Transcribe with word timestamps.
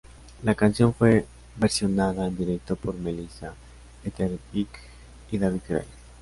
La 0.41 0.55
canción 0.55 0.95
fue 0.95 1.27
versionada 1.57 2.25
en 2.25 2.35
directo 2.35 2.75
por 2.75 2.95
Melissa 2.95 3.53
Etheridge 4.03 4.67
y 5.31 5.37
David 5.37 5.61
Gray. 5.69 5.85